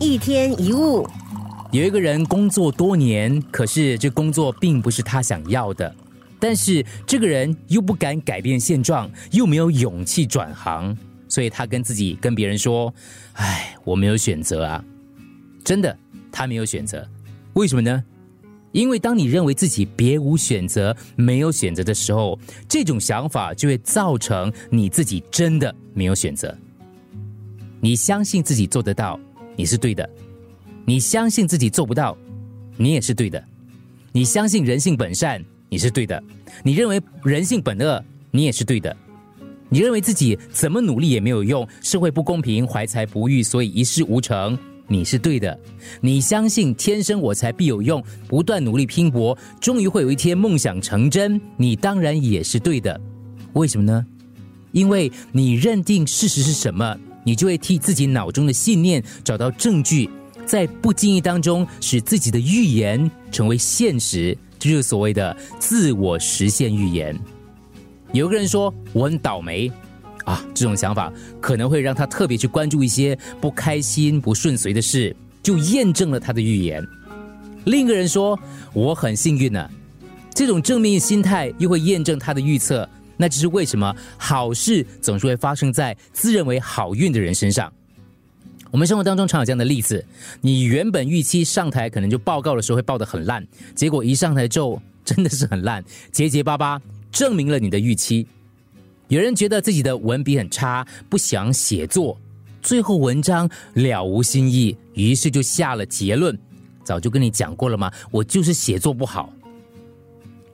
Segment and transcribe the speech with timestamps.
[0.00, 1.04] 一天一物，
[1.72, 5.92] 有一个人工作多年，可是这工作并不是他想要的，
[6.38, 10.96] 但是这个人又不敢改变现状，又没有勇气转行，
[11.28, 12.94] 所以他跟自己跟别人说
[13.34, 14.84] ：“哎，我没有选择啊！”
[15.64, 15.96] 真的，
[16.30, 17.04] 他没有选择，
[17.54, 18.04] 为什么呢？
[18.70, 22.38] 因为当你认为自己别无选择、没有选择的时候，
[22.68, 26.56] 这种想法就会造成你自己真的没有选择。
[27.80, 29.18] 你相信自己做得到。
[29.58, 30.08] 你是对的，
[30.84, 32.16] 你相信自己做不到，
[32.76, 33.42] 你也是对的；
[34.12, 36.16] 你相信人性本善，你是对的；
[36.62, 38.94] 你认为人性本恶，你也是对的；
[39.68, 45.52] 你认为自己怎么努力也没有用，社会不公平，怀才不遇，所以一事无成，你是对的；
[46.00, 53.00] 你相信天生我材必有用，不断努力拼搏，终于会有一天梦想成真，你当然也是对的。
[53.54, 54.06] 为什么呢？
[54.70, 56.96] 因为你认定事实是什么。
[57.28, 60.08] 你就会替自己脑中的信念找到证据，
[60.46, 67.14] 在不经意当中使自己的预言成为现实，这就是所谓的自我实现预言。
[68.12, 69.70] 有个人说我很倒霉
[70.24, 76.82] 啊，这种想法可能会让他特别去关注一些不开心、不顺遂的事，就验证了他的预言。
[77.66, 78.40] 另一个人说
[78.72, 79.68] 我很幸运呢，
[80.32, 82.88] 这种正面心态又会验证他的预测。
[83.18, 87.70] 那这是为什么好事总是会发生在自认为好运的人身上。
[88.70, 90.04] 我们生活当中常有这样的例子：
[90.40, 98.26] 你原本预期上台可能就报告的时候会报得很烂，结果一上台之后真的是很烂，结结巴巴，证明了你的预期。
[99.08, 102.20] 有人觉得自己的文笔很差，不想写作，
[102.60, 106.38] 最后文章了无新意，于是就下了结论：
[106.84, 107.90] 早就跟你讲过了吗？
[108.10, 109.32] 我就是写作不好。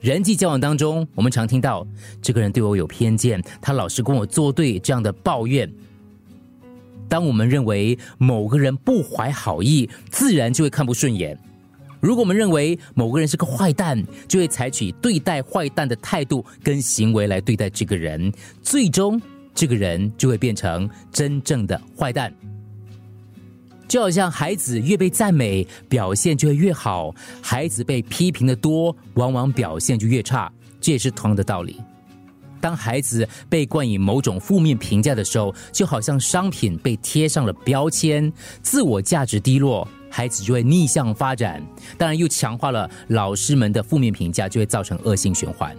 [0.05, 1.87] 人际交往当中，我们常听到
[2.21, 5.67] 这个人对我有偏见，他老是跟我作对这样的抱怨。
[7.09, 11.35] 当我们认为某个人不怀好意，自然就会看不顺眼；
[12.01, 19.19] 如果我们认为某个人是个坏蛋，就会采取对待坏蛋的态度跟行为来对待这个人，最终
[19.55, 22.31] 这个人就会变成真正的坏蛋。
[23.87, 30.51] 就好像孩子越被赞美，表现就会越好；孩子被批评的多，往往表现就越差。
[30.81, 31.81] 这也是同样的道理。
[32.61, 41.63] 当孩子被冠以某种负面评价的时候，就好像商品被贴上了标签，自我价值低落，孩子就会逆向发展。
[41.99, 45.77] 当然，又强化了老师们的负面评价，就会造成恶性循环。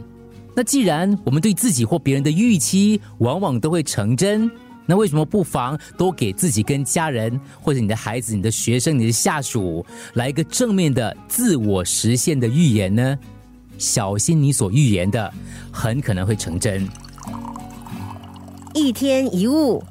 [0.56, 4.50] 那既然我们对自己或别人的预期往往都会成真。
[4.86, 13.18] 那为什么不妨多给自己、跟家人，或者你的孩子、你的学生、你的下属，来一个正面的自我实现的预言呢？
[13.78, 15.34] 小心你所预言的，
[15.72, 16.88] 很可能会成真。
[18.74, 19.84] 一天一物。